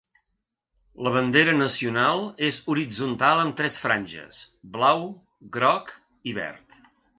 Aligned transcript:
La 1.07 1.11
bandera 1.15 1.53
nacional 1.57 2.23
és 2.47 2.57
horitzontal 2.75 3.43
amb 3.43 3.55
tres 3.61 3.77
franges, 3.83 4.41
blau, 4.79 5.07
groc 5.59 5.95
i 6.33 6.37
verd. 6.43 6.83